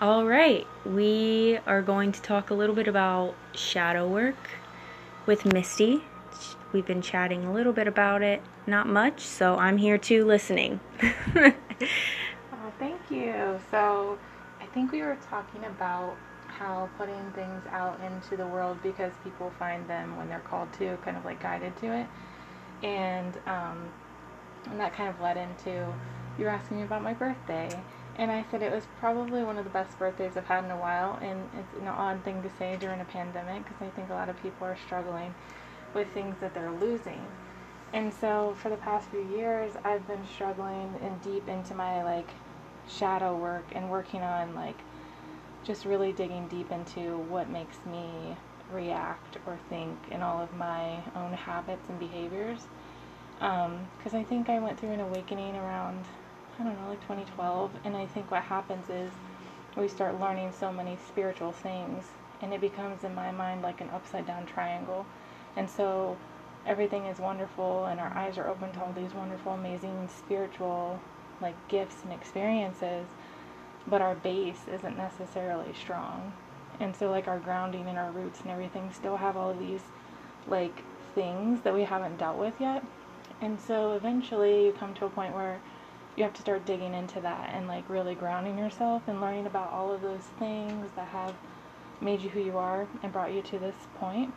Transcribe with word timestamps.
All 0.00 0.24
right, 0.24 0.64
we 0.86 1.58
are 1.66 1.82
going 1.82 2.12
to 2.12 2.22
talk 2.22 2.50
a 2.50 2.54
little 2.54 2.76
bit 2.76 2.86
about 2.86 3.34
shadow 3.52 4.06
work 4.06 4.36
with 5.26 5.44
Misty. 5.52 6.04
We've 6.72 6.86
been 6.86 7.02
chatting 7.02 7.44
a 7.44 7.52
little 7.52 7.72
bit 7.72 7.88
about 7.88 8.22
it, 8.22 8.40
not 8.64 8.86
much, 8.86 9.18
so 9.18 9.56
I'm 9.56 9.76
here 9.76 9.98
too 9.98 10.24
listening. 10.24 10.78
oh, 11.02 11.52
thank 12.78 13.00
you. 13.10 13.58
So, 13.72 14.16
I 14.60 14.66
think 14.66 14.92
we 14.92 15.02
were 15.02 15.18
talking 15.28 15.64
about 15.64 16.16
how 16.46 16.88
putting 16.96 17.32
things 17.32 17.64
out 17.72 17.98
into 18.00 18.36
the 18.36 18.46
world 18.46 18.78
because 18.84 19.10
people 19.24 19.52
find 19.58 19.84
them 19.90 20.16
when 20.16 20.28
they're 20.28 20.38
called 20.38 20.72
to, 20.74 20.96
kind 20.98 21.16
of 21.16 21.24
like 21.24 21.42
guided 21.42 21.76
to 21.78 21.92
it. 21.92 22.06
And, 22.86 23.36
um, 23.48 23.88
and 24.66 24.78
that 24.78 24.94
kind 24.94 25.08
of 25.08 25.20
led 25.20 25.36
into 25.36 25.92
you 26.38 26.44
were 26.44 26.50
asking 26.50 26.76
me 26.76 26.82
about 26.84 27.02
my 27.02 27.14
birthday. 27.14 27.68
And 28.18 28.32
I 28.32 28.44
said 28.50 28.62
it 28.62 28.72
was 28.72 28.84
probably 28.98 29.44
one 29.44 29.58
of 29.58 29.64
the 29.64 29.70
best 29.70 29.96
birthdays 29.96 30.36
I've 30.36 30.46
had 30.46 30.64
in 30.64 30.72
a 30.72 30.76
while. 30.76 31.18
And 31.22 31.48
it's 31.56 31.80
an 31.80 31.86
odd 31.86 32.22
thing 32.24 32.42
to 32.42 32.50
say 32.58 32.76
during 32.80 33.00
a 33.00 33.04
pandemic 33.04 33.64
because 33.64 33.80
I 33.80 33.90
think 33.90 34.10
a 34.10 34.14
lot 34.14 34.28
of 34.28 34.42
people 34.42 34.66
are 34.66 34.76
struggling 34.84 35.34
with 35.94 36.08
things 36.12 36.36
that 36.40 36.52
they're 36.52 36.72
losing. 36.72 37.24
And 37.92 38.12
so 38.12 38.56
for 38.60 38.68
the 38.68 38.76
past 38.76 39.08
few 39.08 39.26
years, 39.28 39.72
I've 39.84 40.06
been 40.06 40.26
struggling 40.34 40.94
and 41.00 41.22
deep 41.22 41.48
into 41.48 41.74
my 41.74 42.02
like 42.02 42.28
shadow 42.88 43.36
work 43.36 43.64
and 43.72 43.88
working 43.88 44.20
on 44.20 44.54
like 44.54 44.78
just 45.64 45.84
really 45.84 46.12
digging 46.12 46.48
deep 46.48 46.70
into 46.72 47.18
what 47.18 47.48
makes 47.48 47.78
me 47.86 48.36
react 48.72 49.38
or 49.46 49.58
think 49.68 49.96
in 50.10 50.22
all 50.22 50.42
of 50.42 50.54
my 50.54 51.02
own 51.14 51.32
habits 51.32 51.88
and 51.88 51.98
behaviors. 51.98 52.66
Because 53.34 54.14
um, 54.14 54.20
I 54.20 54.24
think 54.24 54.48
I 54.48 54.58
went 54.58 54.78
through 54.80 54.90
an 54.90 55.00
awakening 55.00 55.56
around 55.56 56.04
I 56.58 56.64
don't 56.64 56.80
know, 56.80 56.88
like 56.88 57.00
2012. 57.02 57.70
And 57.84 57.96
I 57.96 58.06
think 58.06 58.30
what 58.30 58.42
happens 58.42 58.90
is 58.90 59.12
we 59.76 59.88
start 59.88 60.18
learning 60.18 60.52
so 60.52 60.72
many 60.72 60.98
spiritual 61.06 61.52
things, 61.52 62.04
and 62.42 62.52
it 62.52 62.60
becomes, 62.60 63.04
in 63.04 63.14
my 63.14 63.30
mind, 63.30 63.62
like 63.62 63.80
an 63.80 63.90
upside 63.90 64.26
down 64.26 64.44
triangle. 64.46 65.06
And 65.56 65.70
so 65.70 66.16
everything 66.66 67.04
is 67.06 67.18
wonderful, 67.18 67.86
and 67.86 68.00
our 68.00 68.12
eyes 68.16 68.38
are 68.38 68.48
open 68.48 68.72
to 68.72 68.80
all 68.80 68.92
these 68.92 69.14
wonderful, 69.14 69.52
amazing 69.52 70.08
spiritual 70.08 71.00
like 71.40 71.54
gifts 71.68 72.02
and 72.02 72.12
experiences, 72.12 73.06
but 73.86 74.02
our 74.02 74.16
base 74.16 74.62
isn't 74.72 74.96
necessarily 74.96 75.72
strong. 75.72 76.32
And 76.80 76.94
so, 76.94 77.10
like, 77.10 77.28
our 77.28 77.38
grounding 77.38 77.86
and 77.86 77.98
our 77.98 78.10
roots 78.10 78.40
and 78.40 78.50
everything 78.50 78.90
still 78.92 79.16
have 79.16 79.36
all 79.36 79.50
of 79.50 79.58
these, 79.58 79.82
like, 80.46 80.82
things 81.14 81.60
that 81.62 81.74
we 81.74 81.82
haven't 81.84 82.18
dealt 82.18 82.38
with 82.38 82.54
yet. 82.60 82.84
And 83.40 83.60
so, 83.60 83.92
eventually, 83.92 84.66
you 84.66 84.72
come 84.72 84.94
to 84.94 85.06
a 85.06 85.10
point 85.10 85.34
where 85.34 85.60
you 86.18 86.24
have 86.24 86.34
to 86.34 86.42
start 86.42 86.66
digging 86.66 86.94
into 86.94 87.20
that 87.20 87.50
and 87.54 87.68
like 87.68 87.88
really 87.88 88.16
grounding 88.16 88.58
yourself 88.58 89.02
and 89.06 89.20
learning 89.20 89.46
about 89.46 89.72
all 89.72 89.92
of 89.92 90.02
those 90.02 90.24
things 90.40 90.90
that 90.96 91.06
have 91.06 91.32
made 92.00 92.20
you 92.20 92.28
who 92.28 92.40
you 92.40 92.58
are 92.58 92.88
and 93.04 93.12
brought 93.12 93.32
you 93.32 93.40
to 93.40 93.58
this 93.58 93.76
point. 93.94 94.34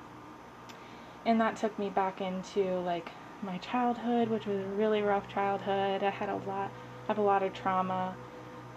And 1.25 1.41
that 1.41 1.57
took 1.57 1.77
me 1.79 1.89
back 1.89 2.21
into 2.21 2.79
like 2.81 3.11
my 3.41 3.57
childhood, 3.57 4.29
which 4.29 4.45
was 4.45 4.59
a 4.59 4.67
really 4.67 5.01
rough 5.01 5.27
childhood. 5.27 6.03
I 6.03 6.11
had 6.11 6.29
a 6.29 6.35
lot, 6.47 6.71
have 7.07 7.17
a 7.17 7.21
lot 7.23 7.41
of 7.41 7.51
trauma, 7.53 8.15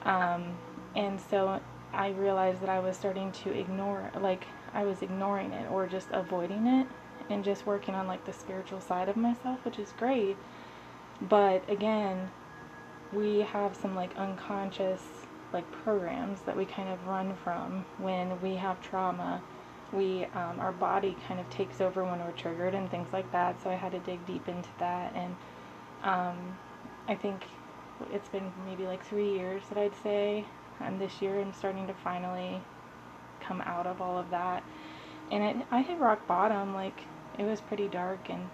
um, 0.02 0.56
and 0.94 1.20
so 1.20 1.60
I 1.92 2.10
realized 2.10 2.62
that 2.62 2.70
I 2.70 2.80
was 2.80 2.96
starting 2.96 3.32
to 3.32 3.50
ignore, 3.50 4.10
like 4.18 4.46
I 4.72 4.84
was 4.84 5.02
ignoring 5.02 5.52
it 5.52 5.70
or 5.70 5.86
just 5.86 6.08
avoiding 6.10 6.66
it, 6.66 6.86
and 7.28 7.44
just 7.44 7.66
working 7.66 7.94
on 7.94 8.06
like 8.06 8.24
the 8.24 8.32
spiritual 8.32 8.80
side 8.80 9.10
of 9.10 9.16
myself, 9.16 9.62
which 9.64 9.78
is 9.78 9.92
great. 9.98 10.36
But 11.20 11.68
again, 11.68 12.30
we 13.14 13.40
have 13.40 13.76
some 13.76 13.94
like 13.94 14.16
unconscious 14.16 15.02
like 15.52 15.70
programs 15.70 16.40
that 16.42 16.56
we 16.56 16.64
kind 16.64 16.88
of 16.88 17.06
run 17.06 17.34
from 17.44 17.84
when 17.98 18.40
we 18.40 18.56
have 18.56 18.80
trauma. 18.82 19.40
We 19.92 20.24
um, 20.34 20.58
our 20.58 20.72
body 20.72 21.16
kind 21.28 21.38
of 21.38 21.48
takes 21.50 21.80
over 21.80 22.04
when 22.04 22.18
we're 22.18 22.32
triggered 22.32 22.74
and 22.74 22.90
things 22.90 23.08
like 23.12 23.30
that 23.32 23.62
so 23.62 23.70
i 23.70 23.74
had 23.74 23.92
to 23.92 24.00
dig 24.00 24.26
deep 24.26 24.48
into 24.48 24.68
that 24.80 25.12
and 25.14 25.36
um, 26.02 26.58
i 27.06 27.14
think 27.14 27.44
it's 28.12 28.28
been 28.28 28.52
maybe 28.66 28.84
like 28.84 29.04
three 29.06 29.30
years 29.30 29.62
that 29.68 29.78
i'd 29.78 29.94
say 30.02 30.44
and 30.80 31.00
this 31.00 31.22
year 31.22 31.40
i'm 31.40 31.52
starting 31.52 31.86
to 31.86 31.94
finally 31.94 32.60
come 33.40 33.60
out 33.62 33.86
of 33.86 34.00
all 34.00 34.18
of 34.18 34.30
that. 34.30 34.62
And 35.30 35.42
it, 35.42 35.66
i 35.70 35.82
hit 35.82 35.98
rock 35.98 36.26
bottom 36.26 36.74
like 36.74 37.02
it 37.38 37.44
was 37.44 37.60
pretty 37.60 37.88
dark 37.88 38.28
and 38.28 38.48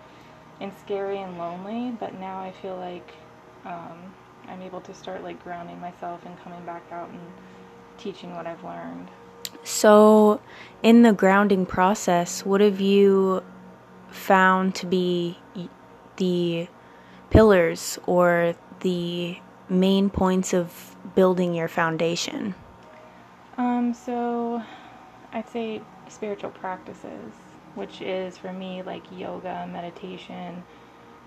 and 0.61 0.73
scary 0.85 1.19
and 1.19 1.39
lonely 1.39 1.97
but 1.99 2.15
now 2.15 2.41
i 2.41 2.53
feel 2.53 2.77
like 2.77 3.15
um, 3.65 4.13
I'm 4.51 4.63
able 4.63 4.81
to 4.83 4.95
start 4.95 5.23
like 5.23 5.43
grounding 5.43 5.81
myself 5.81 6.21
and 6.27 6.39
coming 6.43 6.65
back 6.67 6.83
out 6.91 7.09
and 7.09 7.21
teaching 7.99 8.35
what 8.35 8.47
I've 8.47 8.63
learned. 8.65 9.09
So, 9.63 10.41
in 10.83 11.03
the 11.03 11.13
grounding 11.13 11.67
process, 11.67 12.45
what 12.45 12.61
have 12.61 12.81
you 12.81 13.43
found 14.09 14.75
to 14.77 14.87
be 14.87 15.39
the 16.17 16.69
pillars 17.31 17.99
or 18.07 18.57
the 18.81 19.39
main 19.69 20.11
points 20.11 20.53
of 20.53 20.97
building 21.15 21.55
your 21.55 21.69
foundation? 21.69 22.55
Um, 23.59 23.93
so, 23.93 24.63
I'd 25.33 25.49
say 25.49 25.83
spiritual 26.09 26.51
practices, 26.51 27.33
which 27.75 28.01
is 28.01 28.37
for 28.37 28.53
me 28.53 28.83
like 28.83 29.03
yoga, 29.13 29.69
meditation, 29.71 30.63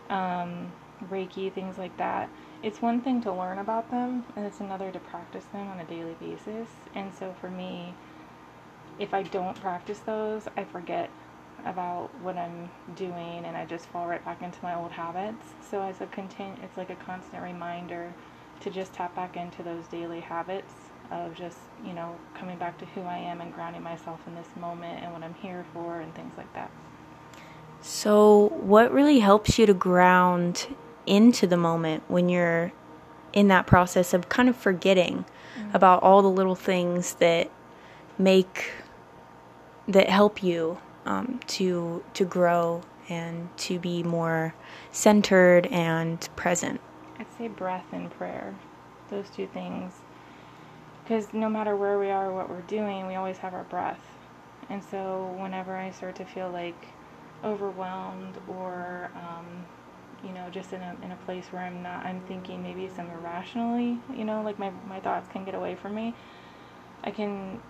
um, 0.10 0.72
Reiki, 1.10 1.52
things 1.54 1.78
like 1.78 1.96
that 1.98 2.30
it's 2.64 2.82
one 2.82 3.02
thing 3.02 3.22
to 3.22 3.32
learn 3.32 3.60
about 3.60 3.92
them 3.92 4.24
and 4.38 4.46
it's 4.46 4.62
another 4.62 4.90
to 4.90 5.00
practice 5.00 5.44
them 5.52 5.68
on 5.68 5.82
a 5.82 5.84
daily 5.84 6.16
basis. 6.20 6.70
And 6.96 7.14
so 7.14 7.36
for 7.42 7.50
me, 7.50 7.94
if 8.98 9.14
I 9.14 9.24
don't 9.24 9.60
practice 9.60 10.00
those, 10.00 10.48
I 10.56 10.64
forget 10.64 11.10
about 11.66 12.10
what 12.22 12.38
I'm 12.38 12.70
doing 12.96 13.44
and 13.46 13.58
I 13.58 13.66
just 13.66 13.88
fall 13.88 14.08
right 14.08 14.24
back 14.24 14.42
into 14.42 14.58
my 14.64 14.76
old 14.76 14.92
habits. 14.92 15.46
So 15.70 15.82
as 15.82 16.00
a 16.00 16.06
continu- 16.08 16.62
it's 16.64 16.78
like 16.78 16.90
a 16.90 16.96
constant 16.96 17.44
reminder 17.44 18.14
to 18.62 18.70
just 18.70 18.94
tap 18.94 19.14
back 19.14 19.36
into 19.36 19.62
those 19.62 19.86
daily 19.88 20.22
habits 20.22 20.74
of 21.12 21.36
just, 21.36 21.58
you 21.86 21.92
know, 21.92 22.16
coming 22.34 22.58
back 22.58 22.78
to 22.78 22.86
who 22.86 23.02
I 23.02 23.18
am 23.18 23.42
and 23.42 23.54
grounding 23.54 23.84
myself 23.84 24.22
in 24.26 24.36
this 24.36 24.48
moment 24.58 25.04
and 25.04 25.12
what 25.12 25.22
I'm 25.22 25.34
here 25.36 25.66
for 25.74 26.00
and 26.00 26.16
things 26.16 26.32
like 26.38 26.52
that. 26.54 26.72
So, 27.82 28.54
what 28.62 28.94
really 28.94 29.20
helps 29.20 29.60
you 29.60 29.66
to 29.66 29.74
ground 29.74 30.68
into 31.06 31.48
the 31.48 31.58
moment 31.58 32.04
when 32.08 32.30
you're 32.30 32.72
in 33.34 33.48
that 33.48 33.66
process 33.66 34.14
of 34.14 34.30
kind 34.30 34.48
of 34.48 34.56
forgetting 34.56 35.26
mm-hmm. 35.58 35.76
about 35.76 36.02
all 36.04 36.22
the 36.22 36.30
little 36.30 36.56
things 36.56 37.16
that 37.16 37.50
make 38.18 38.72
that 39.88 40.10
help 40.10 40.44
you 40.44 40.78
um, 41.06 41.40
to 41.48 42.04
to 42.14 42.24
grow 42.24 42.82
and 43.10 43.50
to 43.58 43.80
be 43.80 44.04
more 44.04 44.54
centered 44.92 45.68
and 45.68 46.30
present. 46.36 46.80
I'd 47.20 47.26
say 47.38 47.48
breath 47.48 47.86
and 47.92 48.10
prayer, 48.12 48.56
those 49.10 49.30
two 49.30 49.48
things, 49.48 49.94
because 51.04 51.34
no 51.34 51.50
matter 51.50 51.76
where 51.76 52.00
we 52.00 52.10
are, 52.10 52.32
what 52.32 52.50
we're 52.50 52.62
doing, 52.62 53.08
we 53.08 53.16
always 53.16 53.38
have 53.40 53.54
our 53.54 53.66
breath. 53.66 54.00
And 54.70 54.82
so 54.84 55.36
whenever 55.38 55.76
I 55.76 55.92
start 55.92 56.16
to 56.16 56.26
feel 56.26 56.50
like 56.50 56.88
overwhelmed 57.44 58.38
or 58.48 59.12
um, 59.16 59.66
you 60.24 60.32
know, 60.32 60.50
just 60.52 60.74
in 60.74 60.82
a, 60.82 60.96
in 61.04 61.12
a 61.12 61.16
place 61.26 61.46
where 61.52 61.62
I'm 61.62 61.84
not, 61.84 62.06
I'm 62.06 62.22
thinking 62.22 62.64
maybe 62.64 62.90
some 62.96 63.10
irrationally, 63.10 64.00
you 64.16 64.24
know, 64.24 64.42
like 64.42 64.58
my, 64.58 64.72
my 64.88 65.00
thoughts 65.00 65.28
can 65.32 65.44
get 65.44 65.56
away 65.56 65.76
from 65.76 65.96
me, 65.96 66.16
I 67.04 67.12
can 67.12 67.62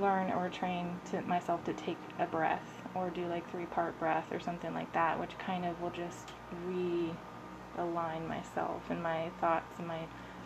learn 0.00 0.30
or 0.30 0.48
train 0.48 0.98
to 1.10 1.20
myself 1.22 1.64
to 1.64 1.72
take 1.72 1.98
a 2.18 2.26
breath 2.26 2.62
or 2.94 3.10
do 3.10 3.26
like 3.26 3.48
three 3.50 3.66
part 3.66 3.98
breath 3.98 4.26
or 4.32 4.40
something 4.40 4.74
like 4.74 4.92
that, 4.92 5.18
which 5.18 5.36
kind 5.38 5.64
of 5.64 5.80
will 5.80 5.90
just 5.90 6.30
realign 6.68 8.26
myself 8.28 8.82
and 8.90 9.02
my 9.02 9.30
thoughts 9.40 9.78
and 9.78 9.86
my 9.86 10.00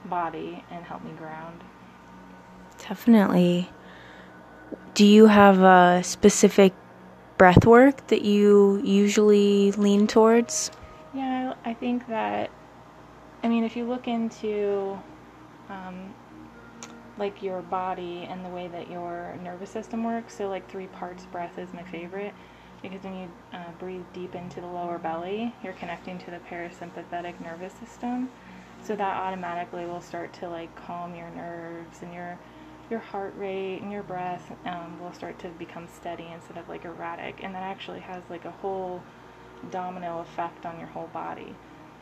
body 0.07 0.63
and 0.71 0.85
help 0.85 1.03
me 1.05 1.13
ground. 1.13 1.63
Definitely. 2.79 3.71
Do 4.95 5.05
you 5.05 5.27
have 5.27 5.61
a 5.61 6.03
specific 6.05 6.75
breath 7.39 7.67
work 7.67 8.07
that 8.09 8.23
you 8.23 8.81
usually 8.85 9.73
lean 9.73 10.07
towards? 10.07 10.71
I 11.65 11.73
think 11.75 12.07
that, 12.09 12.51
I 13.43 13.49
mean, 13.49 13.65
if 13.65 13.77
you 13.77 13.85
look 13.85 14.07
into 14.07 14.99
um, 15.71 16.15
like 17.19 17.43
your 17.43 17.63
body 17.63 18.27
and 18.29 18.45
the 18.45 18.51
way 18.51 18.69
that 18.69 18.91
your 18.91 19.37
nervous 19.43 19.71
system 19.71 20.05
works, 20.05 20.37
so 20.37 20.49
like 20.49 20.69
three 20.71 20.89
parts 20.89 21.25
breath 21.27 21.59
is 21.59 21.73
my 21.73 21.83
favorite 21.85 22.35
because 22.83 23.03
when 23.03 23.17
you 23.17 23.29
uh, 23.55 23.71
breathe 23.79 24.05
deep 24.13 24.35
into 24.35 24.61
the 24.61 24.67
lower 24.67 24.99
belly, 24.99 25.55
you're 25.63 25.73
connecting 25.75 26.19
to 26.19 26.31
the 26.31 26.41
parasympathetic 26.51 27.41
nervous 27.41 27.73
system. 27.73 28.29
So 28.83 28.95
that 28.97 29.17
automatically 29.17 29.87
will 29.87 30.03
start 30.03 30.35
to 30.35 30.49
like 30.51 30.75
calm 30.77 31.15
your 31.15 31.31
nerves 31.31 32.03
and 32.03 32.13
your 32.13 32.39
your 32.91 33.01
heart 33.01 33.33
rate 33.39 33.79
and 33.81 33.91
your 33.91 34.03
breath 34.03 34.53
um, 34.67 35.01
will 35.01 35.15
start 35.15 35.39
to 35.39 35.49
become 35.49 35.89
steady 35.89 36.29
instead 36.35 36.59
of 36.59 36.69
like 36.69 36.85
erratic. 36.85 37.43
And 37.43 37.55
that 37.55 37.63
actually 37.63 38.01
has 38.01 38.23
like 38.29 38.45
a 38.45 38.51
whole 38.51 39.03
domino 39.71 40.21
effect 40.21 40.67
on 40.67 40.79
your 40.79 40.89
whole 40.89 41.09
body. 41.09 41.55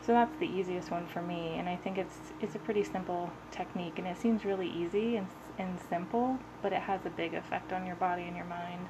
So 0.04 0.12
that's 0.12 0.36
the 0.38 0.46
easiest 0.46 0.90
one 0.90 1.06
for 1.06 1.22
me, 1.22 1.54
and 1.58 1.68
I 1.68 1.76
think 1.76 1.96
it's 1.96 2.16
it's 2.40 2.56
a 2.56 2.58
pretty 2.58 2.82
simple 2.82 3.30
technique, 3.52 3.98
and 3.98 4.06
it 4.06 4.18
seems 4.18 4.44
really 4.44 4.68
easy, 4.68 5.16
and 5.16 5.28
and 5.58 5.78
simple, 5.88 6.38
but 6.60 6.72
it 6.72 6.80
has 6.80 7.00
a 7.04 7.10
big 7.10 7.34
effect 7.34 7.72
on 7.72 7.86
your 7.86 7.96
body 7.96 8.22
and 8.22 8.36
your 8.36 8.46
mind. 8.46 8.86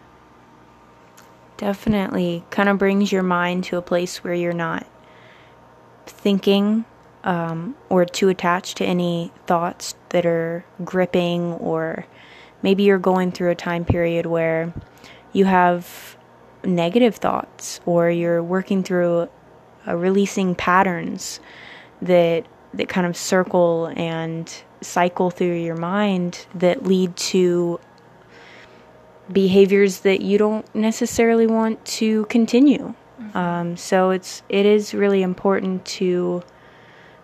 Definitely 1.56 2.44
kind 2.50 2.68
of 2.68 2.78
brings 2.78 3.12
your 3.12 3.22
mind 3.22 3.64
to 3.64 3.76
a 3.76 3.82
place 3.82 4.24
where 4.24 4.34
you're 4.34 4.52
not 4.52 4.86
thinking 6.06 6.84
um, 7.24 7.76
or 7.88 8.04
too 8.04 8.28
attached 8.28 8.78
to 8.78 8.84
any 8.84 9.32
thoughts 9.46 9.94
that 10.08 10.26
are 10.26 10.64
gripping, 10.84 11.52
or 11.54 12.06
maybe 12.62 12.82
you're 12.84 12.98
going 12.98 13.32
through 13.32 13.50
a 13.50 13.54
time 13.54 13.84
period 13.84 14.26
where 14.26 14.72
you 15.32 15.44
have 15.44 16.16
negative 16.64 17.16
thoughts 17.16 17.80
or 17.86 18.10
you're 18.10 18.42
working 18.42 18.82
through 18.82 19.28
uh, 19.86 19.96
releasing 19.96 20.54
patterns 20.54 21.40
that 22.00 22.46
that 22.74 22.88
kind 22.88 23.06
of 23.06 23.16
circle 23.16 23.92
and 23.96 24.62
cycle 24.80 25.30
through 25.30 25.54
your 25.54 25.76
mind 25.76 26.46
that 26.54 26.84
lead 26.84 27.14
to 27.16 27.78
behaviors 29.30 30.00
that 30.00 30.20
you 30.20 30.38
don't 30.38 30.72
necessarily 30.74 31.46
want 31.46 31.84
to 31.84 32.24
continue. 32.26 32.94
Mm-hmm. 33.20 33.36
Um, 33.36 33.76
so 33.76 34.10
it's 34.10 34.42
it 34.48 34.66
is 34.66 34.94
really 34.94 35.22
important 35.22 35.84
to 35.84 36.42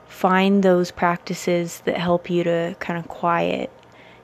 find 0.06 0.62
those 0.62 0.90
practices 0.90 1.82
that 1.85 1.96
help 1.96 2.31
you 2.31 2.44
to 2.44 2.76
kind 2.79 2.99
of 2.99 3.08
quiet 3.08 3.70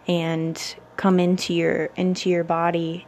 and 0.06 0.76
come 0.96 1.18
into 1.18 1.54
your 1.54 1.86
into 1.96 2.30
your 2.30 2.44
body 2.44 3.06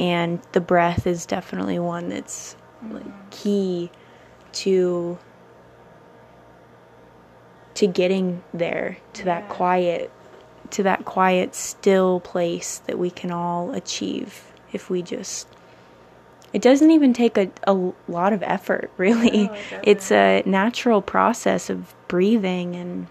and 0.00 0.40
the 0.52 0.60
breath 0.62 1.06
is 1.06 1.26
definitely 1.26 1.78
one 1.78 2.08
that's 2.08 2.56
like 2.90 3.30
key 3.30 3.90
to 4.50 5.18
to 7.74 7.86
getting 7.86 8.42
there 8.54 8.96
to 9.12 9.20
yeah. 9.20 9.24
that 9.26 9.48
quiet 9.50 10.10
to 10.70 10.82
that 10.82 11.04
quiet 11.04 11.54
still 11.54 12.18
place 12.20 12.78
that 12.86 12.98
we 12.98 13.10
can 13.10 13.30
all 13.30 13.72
achieve 13.72 14.50
if 14.72 14.88
we 14.88 15.02
just 15.02 15.46
it 16.54 16.62
doesn't 16.62 16.90
even 16.90 17.12
take 17.12 17.36
a, 17.36 17.50
a 17.64 17.92
lot 18.08 18.32
of 18.32 18.42
effort 18.42 18.90
really. 18.96 19.48
No, 19.48 19.52
it 19.52 19.80
it's 19.82 20.10
a 20.10 20.42
natural 20.46 21.02
process 21.02 21.68
of 21.68 21.94
breathing 22.08 22.74
and 22.74 23.06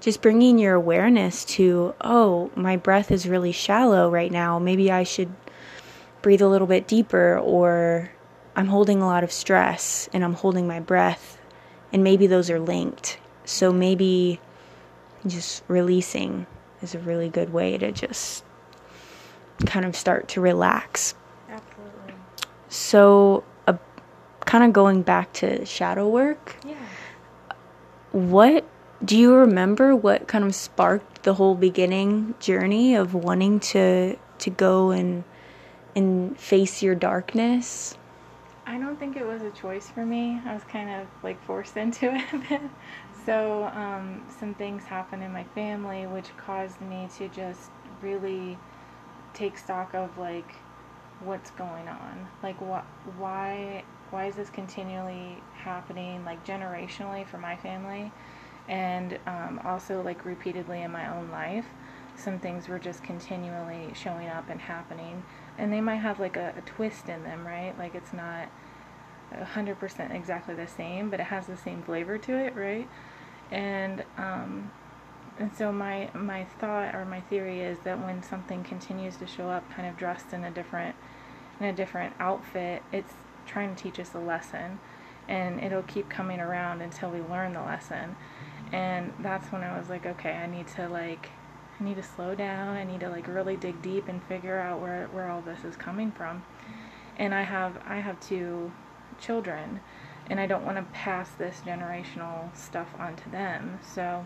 just 0.00 0.22
bringing 0.22 0.58
your 0.58 0.74
awareness 0.74 1.44
to 1.44 1.94
oh 2.00 2.50
my 2.56 2.78
breath 2.78 3.10
is 3.10 3.28
really 3.28 3.52
shallow 3.52 4.10
right 4.10 4.32
now. 4.32 4.58
Maybe 4.58 4.90
i 4.90 5.02
should 5.02 5.30
breathe 6.24 6.42
a 6.42 6.48
little 6.48 6.66
bit 6.66 6.88
deeper 6.88 7.38
or 7.38 8.10
i'm 8.56 8.66
holding 8.66 9.00
a 9.00 9.06
lot 9.06 9.22
of 9.22 9.30
stress 9.30 10.08
and 10.12 10.24
i'm 10.24 10.34
holding 10.34 10.66
my 10.66 10.80
breath 10.80 11.38
and 11.92 12.02
maybe 12.02 12.26
those 12.26 12.50
are 12.50 12.58
linked 12.58 13.18
so 13.44 13.72
maybe 13.72 14.40
just 15.26 15.62
releasing 15.68 16.46
is 16.82 16.94
a 16.94 16.98
really 16.98 17.28
good 17.28 17.52
way 17.52 17.76
to 17.78 17.92
just 17.92 18.44
kind 19.66 19.84
of 19.84 19.96
start 19.96 20.28
to 20.28 20.40
relax. 20.40 21.14
Absolutely. 21.48 22.14
So, 22.68 23.44
uh, 23.66 23.76
kind 24.44 24.64
of 24.64 24.72
going 24.72 25.02
back 25.02 25.32
to 25.34 25.64
shadow 25.64 26.08
work. 26.08 26.56
Yeah. 26.66 26.74
What 28.12 28.64
do 29.04 29.16
you 29.18 29.34
remember? 29.34 29.96
What 29.96 30.28
kind 30.28 30.44
of 30.44 30.54
sparked 30.54 31.24
the 31.24 31.34
whole 31.34 31.54
beginning 31.54 32.34
journey 32.38 32.94
of 32.94 33.14
wanting 33.14 33.60
to 33.60 34.16
to 34.38 34.50
go 34.50 34.90
and 34.90 35.24
and 35.94 36.38
face 36.38 36.82
your 36.82 36.94
darkness? 36.94 37.96
I 38.66 38.78
don't 38.78 38.98
think 38.98 39.16
it 39.16 39.26
was 39.26 39.42
a 39.42 39.50
choice 39.50 39.90
for 39.90 40.06
me. 40.06 40.40
I 40.46 40.54
was 40.54 40.64
kind 40.64 40.88
of 40.90 41.08
like 41.22 41.42
forced 41.42 41.76
into 41.84 42.10
it. 42.14 42.60
So, 43.24 43.64
um, 43.74 44.24
some 44.28 44.54
things 44.54 44.84
happened 44.84 45.22
in 45.22 45.32
my 45.32 45.44
family 45.54 46.06
which 46.06 46.36
caused 46.36 46.80
me 46.80 47.08
to 47.16 47.28
just 47.28 47.70
really 48.02 48.58
take 49.32 49.56
stock 49.58 49.94
of 49.94 50.16
like 50.18 50.54
what's 51.20 51.50
going 51.50 51.88
on. 51.88 52.28
Like, 52.42 52.60
what, 52.60 52.86
why, 53.16 53.84
why 54.10 54.26
is 54.26 54.36
this 54.36 54.50
continually 54.50 55.42
happening, 55.52 56.24
like 56.24 56.44
generationally 56.44 57.26
for 57.26 57.38
my 57.38 57.56
family, 57.56 58.12
and 58.68 59.18
um, 59.26 59.60
also 59.64 60.02
like 60.02 60.24
repeatedly 60.24 60.82
in 60.82 60.90
my 60.90 61.08
own 61.14 61.30
life? 61.30 61.66
Some 62.16 62.38
things 62.38 62.68
were 62.68 62.78
just 62.78 63.02
continually 63.02 63.92
showing 63.94 64.28
up 64.28 64.48
and 64.48 64.60
happening, 64.60 65.24
and 65.58 65.72
they 65.72 65.80
might 65.80 65.96
have 65.96 66.20
like 66.20 66.36
a, 66.36 66.54
a 66.56 66.60
twist 66.62 67.08
in 67.08 67.22
them, 67.24 67.46
right? 67.46 67.76
Like, 67.78 67.94
it's 67.94 68.12
not 68.12 68.48
100% 69.32 70.14
exactly 70.14 70.54
the 70.54 70.68
same, 70.68 71.10
but 71.10 71.20
it 71.20 71.24
has 71.24 71.46
the 71.46 71.56
same 71.56 71.82
flavor 71.82 72.18
to 72.18 72.36
it, 72.36 72.54
right? 72.56 72.88
and 73.50 74.04
um, 74.16 74.70
and 75.38 75.54
so 75.54 75.72
my 75.72 76.10
my 76.14 76.44
thought 76.44 76.94
or 76.94 77.04
my 77.04 77.20
theory 77.22 77.60
is 77.60 77.78
that 77.80 77.98
when 78.04 78.22
something 78.22 78.62
continues 78.64 79.16
to 79.16 79.26
show 79.26 79.48
up 79.48 79.68
kind 79.70 79.88
of 79.88 79.96
dressed 79.96 80.32
in 80.32 80.44
a 80.44 80.50
different 80.50 80.94
in 81.60 81.66
a 81.66 81.72
different 81.72 82.14
outfit 82.18 82.82
it's 82.92 83.14
trying 83.46 83.74
to 83.74 83.82
teach 83.82 84.00
us 84.00 84.14
a 84.14 84.18
lesson 84.18 84.78
and 85.28 85.60
it'll 85.60 85.82
keep 85.82 86.08
coming 86.08 86.40
around 86.40 86.80
until 86.80 87.10
we 87.10 87.20
learn 87.20 87.52
the 87.52 87.60
lesson 87.60 88.16
and 88.72 89.12
that's 89.20 89.52
when 89.52 89.62
I 89.62 89.78
was 89.78 89.88
like 89.88 90.06
okay 90.06 90.32
I 90.32 90.46
need 90.46 90.66
to 90.68 90.88
like 90.88 91.30
I 91.78 91.84
need 91.84 91.96
to 91.96 92.02
slow 92.02 92.34
down 92.34 92.76
I 92.76 92.84
need 92.84 93.00
to 93.00 93.08
like 93.08 93.26
really 93.28 93.56
dig 93.56 93.80
deep 93.82 94.08
and 94.08 94.22
figure 94.24 94.58
out 94.58 94.80
where 94.80 95.08
where 95.12 95.30
all 95.30 95.42
this 95.42 95.64
is 95.64 95.76
coming 95.76 96.12
from 96.12 96.42
and 97.18 97.34
I 97.34 97.42
have 97.42 97.78
I 97.86 97.96
have 98.00 98.18
two 98.20 98.72
children 99.20 99.80
and 100.30 100.40
I 100.40 100.46
don't 100.46 100.64
want 100.64 100.78
to 100.78 100.84
pass 100.92 101.30
this 101.30 101.60
generational 101.66 102.54
stuff 102.56 102.88
on 102.98 103.16
to 103.16 103.28
them. 103.28 103.78
So 103.82 104.24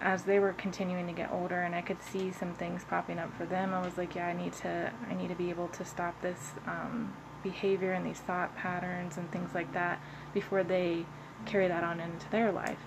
as 0.00 0.24
they 0.24 0.38
were 0.38 0.52
continuing 0.52 1.06
to 1.06 1.12
get 1.12 1.32
older 1.32 1.62
and 1.62 1.74
I 1.74 1.80
could 1.80 2.02
see 2.02 2.30
some 2.30 2.54
things 2.54 2.84
popping 2.84 3.18
up 3.18 3.34
for 3.36 3.46
them, 3.46 3.72
I 3.74 3.84
was 3.84 3.96
like, 3.96 4.14
yeah, 4.14 4.26
I 4.26 4.32
need 4.32 4.52
to 4.54 4.92
I 5.10 5.14
need 5.14 5.28
to 5.28 5.34
be 5.34 5.50
able 5.50 5.68
to 5.68 5.84
stop 5.84 6.20
this 6.20 6.52
um, 6.66 7.14
behavior 7.42 7.92
and 7.92 8.04
these 8.04 8.20
thought 8.20 8.54
patterns 8.56 9.16
and 9.16 9.30
things 9.30 9.54
like 9.54 9.72
that 9.72 10.00
before 10.34 10.62
they 10.62 11.06
carry 11.46 11.68
that 11.68 11.82
on 11.82 12.00
into 12.00 12.28
their 12.30 12.52
life. 12.52 12.80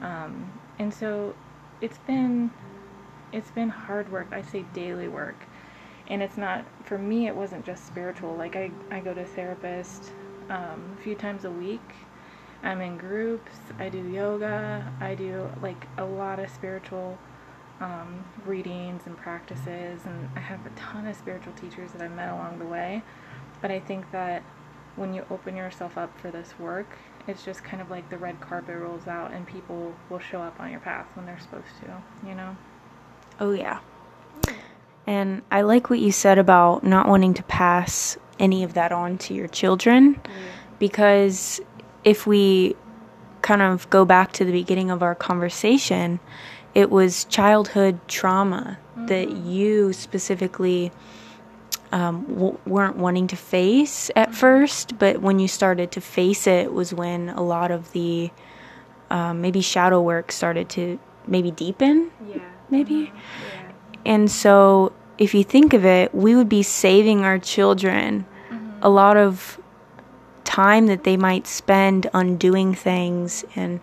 Um, 0.00 0.52
and 0.78 0.92
so 0.94 1.34
it's 1.80 1.98
been 1.98 2.50
it's 3.32 3.50
been 3.50 3.68
hard 3.68 4.10
work. 4.10 4.28
I 4.32 4.42
say 4.42 4.64
daily 4.74 5.08
work. 5.08 5.36
And 6.08 6.22
it's 6.22 6.36
not 6.36 6.64
for 6.84 6.98
me 6.98 7.28
it 7.28 7.36
wasn't 7.36 7.64
just 7.64 7.86
spiritual. 7.86 8.34
Like 8.34 8.56
I, 8.56 8.70
I 8.90 9.00
go 9.00 9.14
to 9.14 9.20
a 9.20 9.24
therapist 9.24 10.10
um, 10.48 10.96
a 10.98 11.02
few 11.02 11.14
times 11.14 11.44
a 11.44 11.50
week. 11.50 11.94
I'm 12.62 12.80
in 12.80 12.98
groups. 12.98 13.52
I 13.78 13.88
do 13.88 13.98
yoga. 13.98 14.92
I 15.00 15.14
do 15.14 15.48
like 15.62 15.86
a 15.98 16.04
lot 16.04 16.38
of 16.38 16.50
spiritual 16.50 17.18
um, 17.80 18.24
readings 18.44 19.02
and 19.06 19.16
practices, 19.16 20.00
and 20.04 20.28
I 20.36 20.40
have 20.40 20.64
a 20.66 20.70
ton 20.70 21.06
of 21.06 21.16
spiritual 21.16 21.54
teachers 21.54 21.92
that 21.92 22.02
I've 22.02 22.12
met 22.12 22.30
along 22.30 22.58
the 22.58 22.66
way. 22.66 23.02
But 23.62 23.70
I 23.70 23.80
think 23.80 24.10
that 24.12 24.42
when 24.96 25.14
you 25.14 25.24
open 25.30 25.56
yourself 25.56 25.96
up 25.96 26.18
for 26.20 26.30
this 26.30 26.58
work, 26.58 26.98
it's 27.26 27.44
just 27.44 27.64
kind 27.64 27.80
of 27.80 27.90
like 27.90 28.10
the 28.10 28.18
red 28.18 28.40
carpet 28.40 28.76
rolls 28.76 29.06
out, 29.06 29.32
and 29.32 29.46
people 29.46 29.94
will 30.10 30.18
show 30.18 30.42
up 30.42 30.60
on 30.60 30.70
your 30.70 30.80
path 30.80 31.06
when 31.14 31.24
they're 31.24 31.40
supposed 31.40 31.78
to, 31.82 32.02
you 32.28 32.34
know? 32.34 32.56
Oh, 33.40 33.52
yeah. 33.52 33.80
And 35.06 35.42
I 35.50 35.62
like 35.62 35.90
what 35.90 35.98
you 35.98 36.12
said 36.12 36.38
about 36.38 36.84
not 36.84 37.08
wanting 37.08 37.34
to 37.34 37.42
pass 37.44 38.16
any 38.38 38.62
of 38.62 38.74
that 38.74 38.92
on 38.92 39.18
to 39.18 39.34
your 39.34 39.48
children 39.48 40.14
mm. 40.14 40.30
because 40.78 41.60
if 42.04 42.26
we 42.26 42.76
kind 43.42 43.62
of 43.62 43.88
go 43.90 44.04
back 44.04 44.32
to 44.32 44.44
the 44.44 44.52
beginning 44.52 44.90
of 44.90 45.02
our 45.02 45.14
conversation, 45.14 46.20
it 46.74 46.90
was 46.90 47.24
childhood 47.24 47.98
trauma 48.08 48.78
mm-hmm. 48.92 49.06
that 49.06 49.30
you 49.30 49.92
specifically 49.92 50.92
um, 51.92 52.24
w- 52.26 52.58
weren't 52.66 52.96
wanting 52.96 53.26
to 53.26 53.36
face 53.36 54.10
at 54.14 54.28
mm-hmm. 54.28 54.36
first, 54.36 54.98
but 54.98 55.20
when 55.20 55.38
you 55.38 55.48
started 55.48 55.90
to 55.92 56.00
face 56.00 56.46
it 56.46 56.72
was 56.72 56.94
when 56.94 57.30
a 57.30 57.42
lot 57.42 57.70
of 57.70 57.92
the 57.92 58.30
um, 59.10 59.40
maybe 59.40 59.60
shadow 59.60 60.00
work 60.00 60.30
started 60.30 60.68
to 60.70 60.98
maybe 61.26 61.50
deepen. 61.50 62.10
Yeah. 62.28 62.38
Maybe. 62.70 63.06
Mm-hmm. 63.06 63.68
And 64.04 64.30
so 64.30 64.92
if 65.18 65.34
you 65.34 65.44
think 65.44 65.72
of 65.72 65.84
it, 65.84 66.14
we 66.14 66.34
would 66.34 66.48
be 66.48 66.62
saving 66.62 67.24
our 67.24 67.38
children 67.38 68.26
a 68.82 68.88
lot 68.88 69.16
of 69.16 69.60
time 70.44 70.86
that 70.86 71.04
they 71.04 71.16
might 71.16 71.46
spend 71.46 72.08
undoing 72.12 72.74
things 72.74 73.44
and 73.54 73.80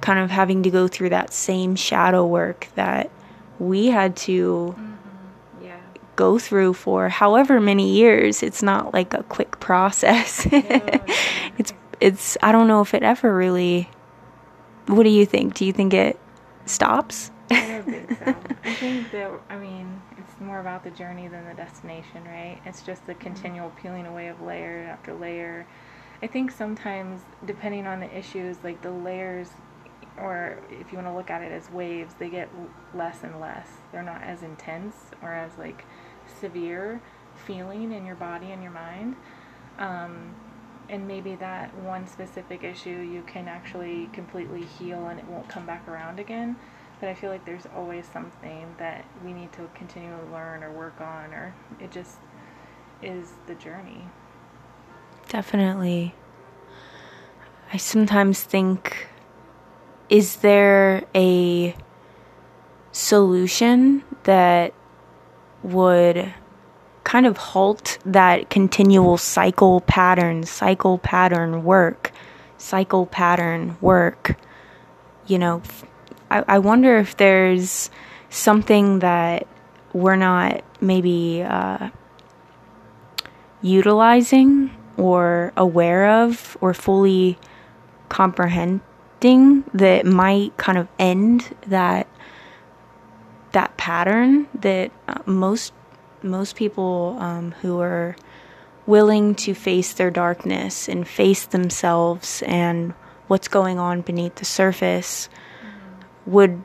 kind 0.00 0.18
of 0.18 0.30
having 0.30 0.62
to 0.62 0.70
go 0.70 0.86
through 0.86 1.08
that 1.08 1.32
same 1.32 1.74
shadow 1.74 2.26
work 2.26 2.68
that 2.74 3.10
we 3.58 3.86
had 3.86 4.14
to 4.14 4.74
mm-hmm. 4.76 5.64
yeah. 5.64 5.80
go 6.16 6.38
through 6.38 6.74
for 6.74 7.08
however 7.08 7.60
many 7.60 7.90
years. 7.90 8.42
It's 8.42 8.62
not 8.62 8.92
like 8.92 9.14
a 9.14 9.22
quick 9.24 9.60
process. 9.60 10.46
no, 10.52 10.60
it's 11.58 11.72
it's 12.00 12.36
I 12.42 12.52
don't 12.52 12.68
know 12.68 12.82
if 12.82 12.92
it 12.92 13.02
ever 13.02 13.34
really 13.34 13.88
What 14.86 15.04
do 15.04 15.10
you 15.10 15.24
think? 15.24 15.54
Do 15.54 15.64
you 15.64 15.72
think 15.72 15.94
it 15.94 16.18
stops? 16.66 17.30
I 17.54 17.68
don't 17.68 17.84
think 17.84 18.18
so. 18.18 18.34
I 18.64 18.74
think 18.80 19.10
that 19.12 19.30
I 19.48 19.56
mean 19.56 20.00
it's 20.18 20.40
more 20.40 20.60
about 20.60 20.84
the 20.84 20.90
journey 20.90 21.28
than 21.28 21.46
the 21.46 21.54
destination, 21.54 22.24
right? 22.24 22.60
It's 22.64 22.82
just 22.82 23.06
the 23.06 23.14
continual 23.14 23.70
peeling 23.82 24.06
away 24.06 24.28
of 24.28 24.40
layer 24.42 24.88
after 24.90 25.14
layer. 25.14 25.66
I 26.22 26.26
think 26.26 26.50
sometimes, 26.50 27.20
depending 27.44 27.86
on 27.86 28.00
the 28.00 28.16
issues, 28.16 28.56
like 28.64 28.80
the 28.82 28.90
layers 28.90 29.50
or 30.16 30.58
if 30.70 30.92
you 30.92 30.98
want 30.98 31.08
to 31.08 31.14
look 31.14 31.30
at 31.30 31.42
it 31.42 31.52
as 31.52 31.70
waves, 31.70 32.14
they 32.18 32.28
get 32.28 32.48
less 32.94 33.22
and 33.22 33.40
less. 33.40 33.68
They're 33.92 34.02
not 34.02 34.22
as 34.22 34.42
intense 34.42 34.94
or 35.22 35.32
as 35.32 35.56
like 35.58 35.84
severe 36.40 37.00
feeling 37.34 37.92
in 37.92 38.06
your 38.06 38.14
body 38.14 38.52
and 38.52 38.62
your 38.62 38.72
mind. 38.72 39.16
Um, 39.78 40.34
and 40.88 41.08
maybe 41.08 41.34
that 41.36 41.74
one 41.78 42.06
specific 42.06 42.62
issue 42.62 42.90
you 42.90 43.22
can 43.26 43.48
actually 43.48 44.08
completely 44.12 44.64
heal 44.64 45.06
and 45.06 45.18
it 45.18 45.26
won't 45.26 45.48
come 45.48 45.66
back 45.66 45.88
around 45.88 46.20
again. 46.20 46.56
But 47.04 47.10
I 47.10 47.14
feel 47.16 47.28
like 47.28 47.44
there's 47.44 47.66
always 47.76 48.06
something 48.06 48.74
that 48.78 49.04
we 49.22 49.34
need 49.34 49.52
to 49.52 49.68
continue 49.74 50.08
to 50.08 50.32
learn 50.32 50.64
or 50.64 50.72
work 50.72 51.02
on, 51.02 51.34
or 51.34 51.54
it 51.78 51.92
just 51.92 52.16
is 53.02 53.28
the 53.46 53.54
journey. 53.56 54.06
Definitely. 55.28 56.14
I 57.70 57.76
sometimes 57.76 58.42
think 58.42 59.08
is 60.08 60.36
there 60.36 61.04
a 61.14 61.76
solution 62.90 64.02
that 64.22 64.72
would 65.62 66.32
kind 67.04 67.26
of 67.26 67.36
halt 67.36 67.98
that 68.06 68.48
continual 68.48 69.18
cycle 69.18 69.82
pattern, 69.82 70.44
cycle 70.44 70.96
pattern 70.96 71.64
work, 71.64 72.12
cycle 72.56 73.04
pattern 73.04 73.76
work? 73.82 74.38
You 75.26 75.38
know, 75.38 75.60
I, 76.30 76.44
I 76.48 76.58
wonder 76.58 76.98
if 76.98 77.16
there's 77.16 77.90
something 78.30 79.00
that 79.00 79.46
we're 79.92 80.16
not 80.16 80.64
maybe 80.80 81.42
uh, 81.42 81.90
utilizing 83.62 84.70
or 84.96 85.52
aware 85.56 86.22
of 86.22 86.56
or 86.60 86.74
fully 86.74 87.38
comprehending 88.08 89.64
that 89.72 90.04
might 90.04 90.56
kind 90.56 90.78
of 90.78 90.88
end 90.98 91.56
that 91.66 92.06
that 93.52 93.76
pattern 93.76 94.48
that 94.54 94.90
uh, 95.08 95.18
most 95.26 95.72
most 96.22 96.56
people 96.56 97.16
um, 97.20 97.52
who 97.62 97.80
are 97.80 98.16
willing 98.86 99.34
to 99.34 99.54
face 99.54 99.92
their 99.94 100.10
darkness 100.10 100.88
and 100.88 101.06
face 101.06 101.46
themselves 101.46 102.42
and 102.46 102.92
what's 103.28 103.48
going 103.48 103.78
on 103.78 104.00
beneath 104.02 104.34
the 104.36 104.44
surface. 104.44 105.28
Would 106.26 106.62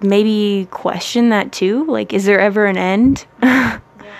maybe 0.00 0.66
question 0.70 1.28
that 1.30 1.52
too? 1.52 1.84
Like 1.86 2.12
is 2.12 2.24
there 2.24 2.40
ever 2.40 2.66
an 2.66 2.76
end? 2.76 3.26
Yeah. 4.02 4.14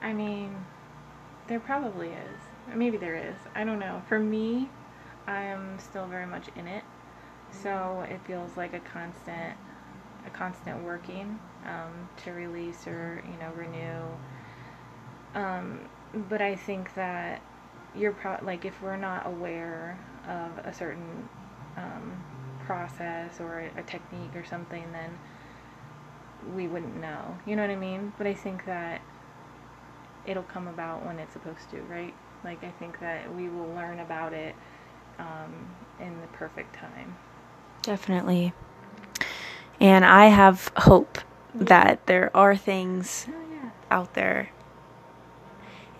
I 0.00 0.12
mean 0.12 0.56
there 1.48 1.60
probably 1.60 2.08
is. 2.08 2.40
Maybe 2.74 2.96
there 2.96 3.14
is. 3.14 3.36
I 3.54 3.64
don't 3.64 3.78
know. 3.78 4.02
For 4.08 4.18
me 4.18 4.70
I 5.26 5.42
am 5.42 5.78
still 5.78 6.06
very 6.06 6.26
much 6.26 6.48
in 6.56 6.66
it, 6.68 6.84
so 7.50 8.06
it 8.08 8.20
feels 8.26 8.56
like 8.56 8.74
a 8.74 8.80
constant, 8.80 9.56
a 10.26 10.30
constant 10.30 10.84
working 10.84 11.38
um, 11.64 12.08
to 12.24 12.30
release 12.30 12.86
or 12.86 13.22
you 13.26 13.36
know 13.38 13.52
renew. 13.56 14.02
Um, 15.34 15.80
but 16.28 16.40
I 16.40 16.54
think 16.54 16.94
that 16.94 17.42
you're 17.94 18.12
pro- 18.12 18.38
like 18.42 18.64
if 18.64 18.80
we're 18.82 18.96
not 18.96 19.26
aware 19.26 19.98
of 20.28 20.64
a 20.64 20.72
certain 20.72 21.28
um, 21.76 22.22
process 22.66 23.40
or 23.40 23.70
a, 23.76 23.82
technique 23.82 24.34
or 24.34 24.44
something, 24.44 24.84
then 24.92 25.18
we 26.54 26.66
wouldn't 26.66 27.00
know. 27.00 27.38
You 27.46 27.56
know 27.56 27.62
what 27.62 27.70
I 27.70 27.76
mean? 27.76 28.12
But 28.18 28.26
I 28.26 28.34
think 28.34 28.66
that 28.66 29.00
it'll 30.26 30.42
come 30.42 30.68
about 30.68 31.06
when 31.06 31.18
it's 31.18 31.32
supposed 31.32 31.70
to, 31.70 31.80
right? 31.82 32.14
Like 32.44 32.62
I 32.64 32.70
think 32.70 33.00
that 33.00 33.34
we 33.34 33.48
will 33.48 33.68
learn 33.74 34.00
about 34.00 34.32
it 34.32 34.54
um, 35.18 35.54
in 36.00 36.20
the 36.20 36.26
perfect 36.28 36.74
time. 36.74 37.16
Definitely. 37.82 38.52
And 39.80 40.04
I 40.04 40.26
have 40.26 40.72
hope 40.76 41.18
yeah. 41.54 41.64
that 41.64 42.06
there 42.06 42.36
are 42.36 42.56
things 42.56 43.26
oh, 43.28 43.32
yeah. 43.52 43.70
out 43.90 44.14
there. 44.14 44.50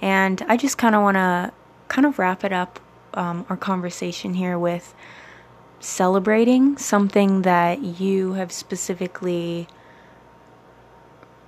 And 0.01 0.45
I 0.49 0.57
just 0.57 0.79
kind 0.79 0.95
of 0.95 1.03
want 1.03 1.17
to 1.17 1.53
kind 1.89 2.07
of 2.07 2.19
wrap 2.19 2.45
it 2.45 2.53
up, 2.53 2.81
um, 3.15 3.47
our 3.49 3.57
conversation 3.57 4.35
here 4.35 4.59
with 4.59 4.95
celebrating 5.81 6.77
something 6.79 7.43
that 7.43 7.81
you 7.81 8.33
have 8.35 8.51
specifically 8.51 9.69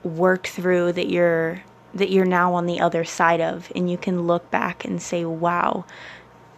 worked 0.05 0.49
through 0.49 0.93
that 0.93 1.09
you're 1.09 1.63
that 1.95 2.11
you're 2.11 2.25
now 2.25 2.55
on 2.55 2.67
the 2.67 2.79
other 2.81 3.05
side 3.05 3.41
of 3.41 3.73
and 3.75 3.91
you 3.91 3.99
can 3.99 4.27
look 4.27 4.49
back 4.51 4.85
and 4.85 5.03
say 5.03 5.25
wow 5.25 5.85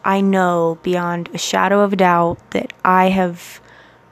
I 0.05 0.21
know 0.21 0.79
beyond 0.83 1.29
a 1.35 1.39
shadow 1.39 1.81
of 1.81 1.93
a 1.93 1.97
doubt 1.97 2.39
that 2.50 2.73
I 2.85 3.09
have 3.11 3.61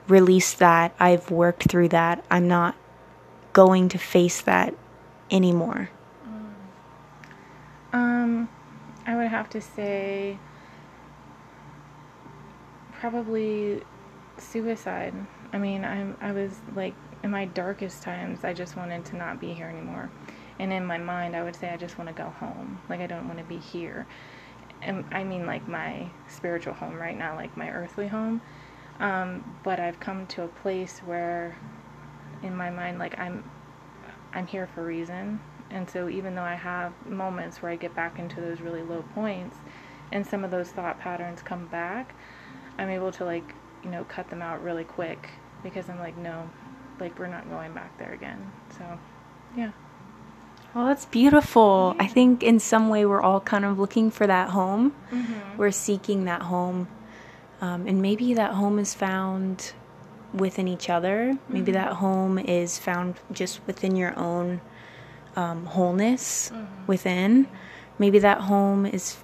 released 0.07 0.59
that. 0.59 0.95
I've 1.01 1.31
worked 1.31 1.65
through 1.65 1.89
that. 1.89 2.25
I'm 2.31 2.47
not 2.47 2.77
going 3.53 3.89
to 3.91 3.99
face 3.99 4.41
that 4.43 4.75
anymore. 5.31 5.91
Mm. 6.27 7.97
Um, 7.97 8.49
I 9.07 9.17
would 9.17 9.29
have 9.29 9.49
to 9.51 9.61
say 9.61 10.39
probably 13.01 13.83
suicide. 14.39 15.15
I 15.53 15.59
mean, 15.59 15.85
I'm 15.85 16.17
I 16.21 16.33
was 16.33 16.61
like 16.75 16.95
in 17.23 17.31
my 17.31 17.47
darkest 17.47 18.03
times, 18.03 18.45
I 18.45 18.53
just 18.53 18.77
wanted 18.77 19.05
to 19.07 19.17
not 19.17 19.41
be 19.41 19.53
here 19.53 19.67
anymore. 19.67 20.11
And 20.59 20.73
in 20.73 20.85
my 20.85 20.99
mind, 20.99 21.37
I 21.37 21.43
would 21.43 21.57
say 21.57 21.71
I 21.71 21.77
just 21.77 21.99
want 21.99 22.09
to 22.09 22.15
go 22.15 22.31
home. 22.31 22.81
Like 22.89 23.01
I 23.01 23.07
don't 23.07 23.27
want 23.27 23.39
to 23.39 23.45
be 23.45 23.59
here 23.59 24.07
and 24.83 25.05
I 25.11 25.25
mean 25.25 25.47
like 25.47 25.67
my 25.69 26.09
spiritual 26.29 26.75
home 26.75 26.95
right 26.95 27.17
now, 27.17 27.35
like 27.35 27.57
my 27.57 27.71
earthly 27.71 28.09
home. 28.09 28.41
Um, 29.01 29.59
but 29.63 29.79
I've 29.79 30.01
come 30.01 30.27
to 30.29 30.43
a 30.43 30.49
place 30.49 30.99
where, 31.01 31.57
in 32.43 32.57
my 32.57 32.71
mind, 32.71 32.99
like 32.99 33.19
I'm, 33.19 33.49
I'm 34.33 34.47
here 34.47 34.69
for 34.75 34.83
a 34.83 34.85
reason. 34.85 35.41
And 35.71 35.89
so 35.89 36.09
even 36.09 36.35
though 36.35 36.43
I 36.43 36.55
have 36.55 36.93
moments 37.07 37.63
where 37.63 37.71
I 37.71 37.77
get 37.77 37.95
back 37.95 38.19
into 38.19 38.41
those 38.41 38.61
really 38.61 38.83
low 38.83 39.05
points, 39.15 39.57
and 40.11 40.27
some 40.27 40.43
of 40.43 40.51
those 40.51 40.71
thought 40.71 40.99
patterns 40.99 41.43
come 41.43 41.67
back, 41.67 42.15
I'm 42.79 42.89
able 42.89 43.13
to 43.13 43.25
like, 43.25 43.55
you 43.85 43.91
know, 43.91 44.05
cut 44.05 44.31
them 44.31 44.43
out 44.43 44.63
really 44.63 44.85
quick 44.85 45.31
because 45.63 45.89
I'm 45.89 45.99
like, 45.99 46.17
no, 46.17 46.49
like 47.01 47.19
we're 47.19 47.27
not 47.27 47.49
going 47.51 47.75
back 47.75 47.99
there 47.99 48.13
again. 48.13 48.51
So, 48.77 48.99
yeah. 49.57 49.73
Well, 50.75 50.87
that's 50.87 51.07
beautiful. 51.07 51.97
I 51.99 52.07
think 52.07 52.43
in 52.43 52.61
some 52.61 52.89
way 52.89 53.07
we're 53.07 53.23
all 53.23 53.41
kind 53.41 53.65
of 53.65 53.79
looking 53.79 54.11
for 54.11 54.27
that 54.27 54.51
home. 54.51 54.95
Mm-hmm. 55.11 55.57
We're 55.57 55.71
seeking 55.71 56.25
that 56.27 56.43
home. 56.43 56.89
Um, 57.61 57.87
and 57.87 58.01
maybe 58.03 58.35
that 58.35 58.53
home 58.53 58.79
is 58.79 58.95
found 58.95 59.73
within 60.33 60.69
each 60.69 60.91
other. 60.91 61.33
Mm-hmm. 61.33 61.53
Maybe 61.53 61.73
that 61.73 61.95
home 61.95 62.39
is 62.39 62.79
found 62.79 63.17
just 63.33 63.67
within 63.67 63.97
your 63.97 64.17
own 64.19 64.61
um, 65.37 65.67
wholeness 65.67 66.51
mm-hmm. 66.53 66.87
within. 66.87 67.49
Maybe 67.99 68.19
that 68.21 68.43
home 68.43 68.87
is 68.87 69.17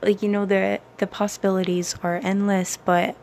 like 0.00 0.22
you 0.22 0.28
know 0.28 0.46
the 0.46 0.80
the 0.98 1.06
possibilities 1.06 1.96
are 2.02 2.20
endless, 2.22 2.76
but 2.76 3.16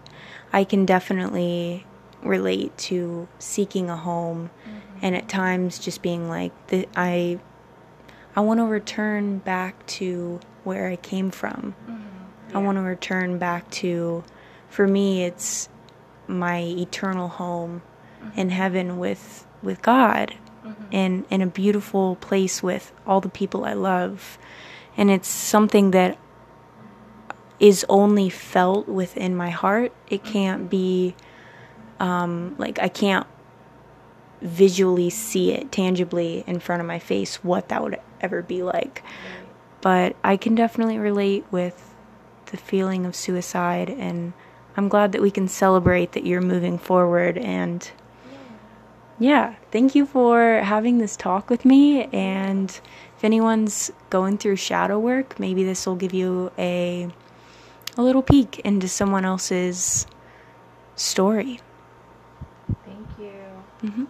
I 0.53 0.63
can 0.63 0.85
definitely 0.85 1.85
relate 2.21 2.77
to 2.77 3.27
seeking 3.39 3.89
a 3.89 3.95
home 3.95 4.49
mm-hmm 4.67 4.79
and 5.01 5.15
at 5.15 5.27
times 5.29 5.79
just 5.79 6.01
being 6.01 6.27
like 6.27 6.51
the, 6.67 6.87
I 6.95 7.39
I 8.35 8.41
want 8.41 8.59
to 8.59 8.65
return 8.65 9.39
back 9.39 9.85
to 9.87 10.39
where 10.63 10.87
I 10.87 10.95
came 10.95 11.31
from. 11.31 11.75
Mm-hmm. 11.83 12.03
Yeah. 12.49 12.57
I 12.57 12.61
want 12.61 12.77
to 12.77 12.81
return 12.81 13.37
back 13.37 13.69
to 13.71 14.23
for 14.69 14.87
me 14.87 15.23
it's 15.23 15.69
my 16.27 16.59
eternal 16.59 17.27
home 17.27 17.81
mm-hmm. 18.21 18.39
in 18.39 18.49
heaven 18.49 18.99
with 18.99 19.45
with 19.61 19.81
God 19.81 20.35
mm-hmm. 20.65 20.83
and 20.91 21.25
in 21.29 21.41
a 21.41 21.47
beautiful 21.47 22.15
place 22.17 22.61
with 22.61 22.91
all 23.05 23.21
the 23.21 23.29
people 23.29 23.65
I 23.65 23.73
love. 23.73 24.37
And 24.97 25.09
it's 25.09 25.29
something 25.29 25.91
that 25.91 26.17
is 27.59 27.85
only 27.89 28.29
felt 28.29 28.87
within 28.87 29.35
my 29.35 29.49
heart. 29.49 29.91
It 30.09 30.23
can't 30.23 30.69
be 30.69 31.15
um, 31.99 32.55
like 32.57 32.79
I 32.79 32.87
can't 32.87 33.27
visually 34.41 35.09
see 35.09 35.51
it 35.51 35.71
tangibly 35.71 36.43
in 36.47 36.59
front 36.59 36.79
of 36.81 36.87
my 36.87 36.99
face 36.99 37.43
what 37.43 37.69
that 37.69 37.83
would 37.83 37.99
ever 38.21 38.41
be 38.41 38.63
like. 38.63 39.03
But 39.81 40.15
I 40.23 40.37
can 40.37 40.55
definitely 40.55 40.97
relate 40.97 41.45
with 41.51 41.93
the 42.47 42.57
feeling 42.57 43.05
of 43.05 43.15
suicide 43.15 43.89
and 43.89 44.33
I'm 44.77 44.87
glad 44.87 45.11
that 45.11 45.21
we 45.21 45.31
can 45.31 45.47
celebrate 45.47 46.13
that 46.13 46.25
you're 46.25 46.41
moving 46.41 46.77
forward 46.77 47.37
and 47.37 47.89
yeah, 49.19 49.55
thank 49.71 49.95
you 49.95 50.05
for 50.05 50.61
having 50.63 50.97
this 50.97 51.17
talk 51.17 51.49
with 51.49 51.65
me 51.65 52.05
and 52.05 52.69
if 53.17 53.23
anyone's 53.23 53.91
going 54.09 54.37
through 54.37 54.55
shadow 54.55 54.97
work, 54.97 55.37
maybe 55.37 55.65
this 55.65 55.85
will 55.85 55.97
give 55.97 56.13
you 56.13 56.51
a 56.57 57.09
a 57.97 58.01
little 58.01 58.21
peek 58.21 58.59
into 58.59 58.87
someone 58.87 59.25
else's 59.25 60.05
story. 60.95 61.59
Thank 62.85 63.07
you. 63.19 63.33
Mm-hmm. 63.83 64.05